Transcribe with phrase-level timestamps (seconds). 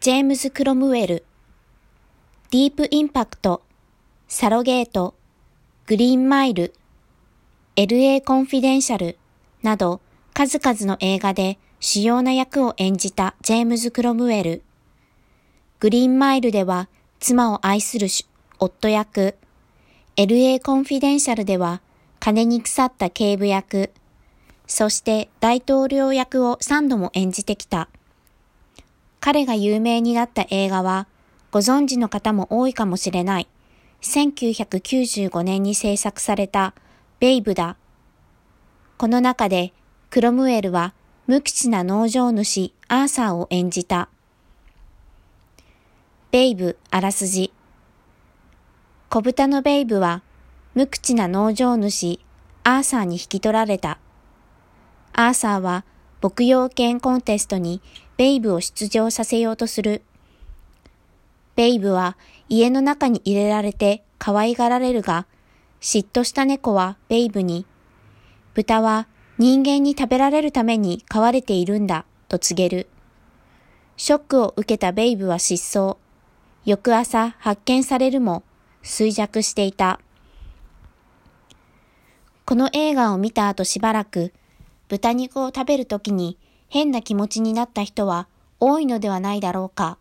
[0.00, 1.24] ジェームズ・クロムウェル、
[2.50, 3.60] ディープ・インパクト、
[4.28, 5.14] サロゲート、
[5.84, 6.72] グリーンマイル、
[7.76, 9.18] LA コンフィデンシャル。
[9.62, 10.00] など
[10.32, 14.62] 数々の映画で主要な役を演じたジェームズ・クロムウェル。
[15.80, 16.88] グリーンマイルでは
[17.18, 18.08] 妻を愛する
[18.58, 19.36] 夫役、
[20.16, 21.82] LA コンフィデンシャルでは
[22.20, 23.90] 金に腐った警部役、
[24.66, 27.90] そして大統領役を3度も演じてきた。
[29.20, 31.06] 彼が有名になった映画は、
[31.50, 33.48] ご存知の方も多いかもしれない。
[34.02, 36.74] 1995年に制作された
[37.18, 37.76] ベイブだ。
[38.96, 39.72] この中で
[40.08, 40.94] クロムウェルは
[41.26, 44.08] 無口な農場主アーサーを演じた。
[46.30, 47.52] ベイブあらすじ。
[49.10, 50.22] 小豚のベイブは
[50.74, 52.20] 無口な農場主
[52.62, 53.98] アーサーに引き取られた。
[55.12, 55.84] アーサーは
[56.22, 57.80] 牧羊犬コンテストに
[58.16, 60.02] ベイブを出場させようとする。
[61.56, 62.16] ベイブは
[62.48, 65.26] 家の中に入れられて可愛がられるが、
[65.80, 67.64] 嫉妬した猫はベイブに、
[68.54, 69.06] 豚は
[69.38, 72.88] 人間に食べられるために飼われているんだ、と告げる。
[73.96, 75.96] ショックを受けたベイブは失踪。
[76.66, 78.42] 翌朝発見されるも
[78.82, 80.00] 衰弱していた。
[82.44, 84.34] この映画を見た後しばらく、
[84.90, 86.36] 豚肉を食べるときに
[86.68, 88.26] 変な気持ちになった人は
[88.58, 89.98] 多いのではないだろうか。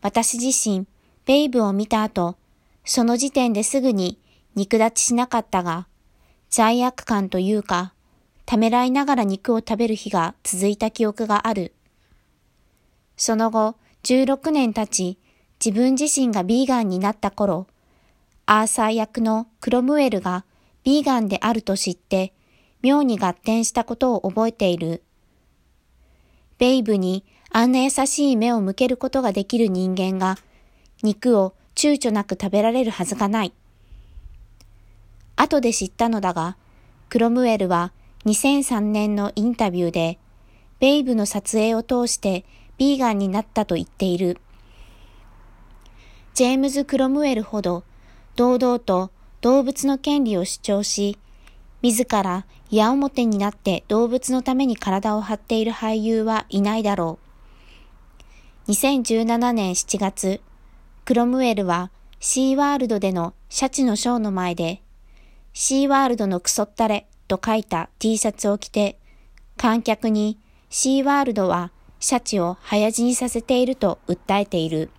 [0.00, 0.84] 私自身、
[1.26, 2.36] ベイブを見た後、
[2.84, 4.18] その時点ですぐに
[4.56, 5.86] 肉立ちしなかったが、
[6.50, 7.92] 罪悪感というか、
[8.46, 11.72] ためらいながら肉を食べる日が続いた記憶がある。
[13.16, 15.18] その後、16年経ち、
[15.64, 17.68] 自分自身がビーガンになった頃、
[18.44, 20.44] アーサー役のクロムウェルが
[20.82, 22.32] ビーガンであると知って、
[22.82, 25.02] 妙に合点したことを覚えている。
[26.58, 30.36] ベイブにあんな優しい目を向けることができる人間が、
[31.02, 33.52] 肉を躊躇なく食べられるはずがない。
[35.36, 36.56] 後で知ったのだが、
[37.08, 37.92] クロムウェルは
[38.26, 40.18] 2003年のインタビューで、
[40.80, 42.44] ベイブの撮影を通して
[42.78, 44.38] ビーガンになったと言っている。
[46.34, 47.84] ジェームズ・クロムウェルほど
[48.36, 49.10] 堂々と
[49.42, 51.18] 動物の権利を主張し、
[51.82, 57.18] 自ら矢面になって動物のために体を張っている俳優はいないだろ
[58.68, 58.70] う。
[58.70, 60.40] 2017年7月、
[61.04, 64.80] クロムウェルはシーワールドでのシャチのショーの前で、
[65.52, 69.00] シーワールドのクソったれと書いた T シャツを着て、
[69.56, 70.38] 観客に
[70.70, 74.90] シーワールドはシャチを早死にさせていると訴えている。